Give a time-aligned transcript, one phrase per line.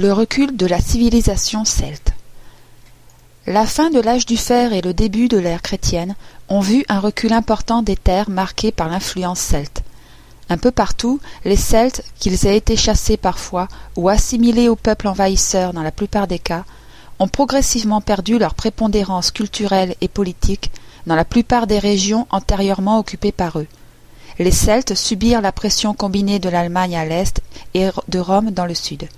[0.00, 2.12] Le recul de la civilisation celte.
[3.48, 6.14] La fin de l'âge du fer et le début de l'ère chrétienne
[6.48, 9.82] ont vu un recul important des terres marquées par l'influence celte.
[10.50, 13.66] Un peu partout, les Celtes, qu'ils aient été chassés parfois
[13.96, 16.64] ou assimilés au peuple envahisseur dans la plupart des cas,
[17.18, 20.70] ont progressivement perdu leur prépondérance culturelle et politique
[21.08, 23.66] dans la plupart des régions antérieurement occupées par eux.
[24.38, 27.40] Les Celtes subirent la pression combinée de l'Allemagne à l'est
[27.74, 29.08] et de Rome dans le sud.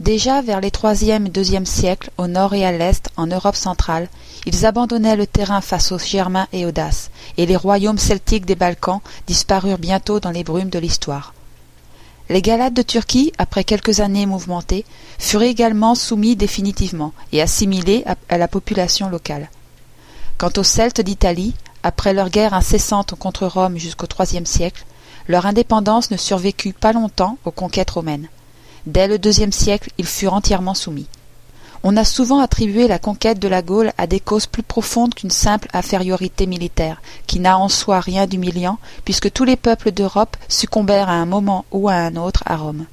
[0.00, 4.08] Déjà vers les troisième et deuxième siècles, au nord et à l'est, en Europe centrale,
[4.46, 8.54] ils abandonnaient le terrain face aux Germains et aux Daces, et les royaumes celtiques des
[8.54, 11.34] Balkans disparurent bientôt dans les brumes de l'histoire.
[12.28, 14.84] Les Galates de Turquie, après quelques années mouvementées,
[15.18, 19.50] furent également soumis définitivement et assimilés à la population locale.
[20.36, 24.84] Quant aux Celtes d'Italie, après leur guerre incessante contre Rome jusqu'au IIIe siècle,
[25.26, 28.28] leur indépendance ne survécut pas longtemps aux conquêtes romaines.
[28.88, 31.08] Dès le deuxième siècle, ils furent entièrement soumis.
[31.82, 35.30] On a souvent attribué la conquête de la Gaule à des causes plus profondes qu'une
[35.30, 41.10] simple infériorité militaire, qui n'a en soi rien d'humiliant, puisque tous les peuples d'Europe succombèrent
[41.10, 42.86] à un moment ou à un autre à Rome.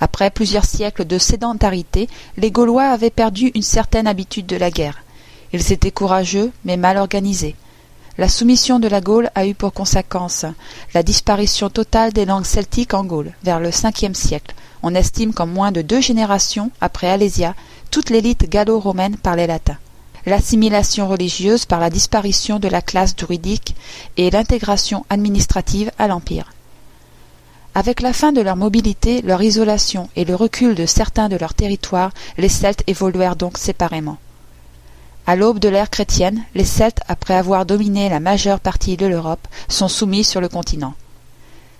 [0.00, 5.04] Après plusieurs siècles de sédentarité, les Gaulois avaient perdu une certaine habitude de la guerre.
[5.52, 7.54] Ils étaient courageux, mais mal organisés.
[8.18, 10.46] La soumission de la Gaule a eu pour conséquence
[10.94, 14.54] la disparition totale des langues celtiques en Gaule, vers le Ve siècle,
[14.88, 17.56] on estime qu'en moins de deux générations après Alésia,
[17.90, 19.76] toute l'élite gallo-romaine parlait latin.
[20.26, 23.74] L'assimilation religieuse par la disparition de la classe druidique
[24.16, 26.52] et l'intégration administrative à l'Empire.
[27.74, 31.54] Avec la fin de leur mobilité, leur isolation et le recul de certains de leurs
[31.54, 34.18] territoires, les Celtes évoluèrent donc séparément.
[35.26, 39.48] À l'aube de l'ère chrétienne, les Celtes, après avoir dominé la majeure partie de l'Europe,
[39.68, 40.94] sont soumis sur le continent.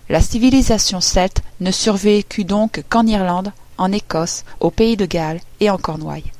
[0.08, 5.68] La civilisation celte ne survécut donc qu'en Irlande, en Écosse, au pays de Galles et
[5.68, 6.32] en Cornouailles.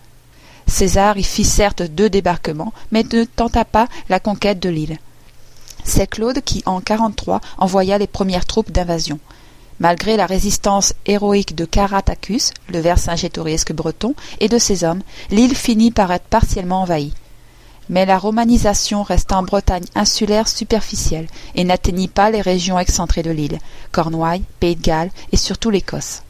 [0.69, 4.98] César y fit certes deux débarquements, mais ne tenta pas la conquête de l'île.
[5.84, 9.19] C'est Claude qui, en 43, envoya les premières troupes d'invasion.
[9.81, 15.91] Malgré la résistance héroïque de Caratacus, le vercingétorixque breton, et de ses hommes, l'île finit
[15.91, 17.15] par être partiellement envahie
[17.88, 23.30] mais la romanisation resta en Bretagne insulaire superficielle et n'atteignit pas les régions excentrées de
[23.30, 23.58] l'île,
[23.92, 26.22] Cornouailles, Pays de Galles et surtout l'Écosse.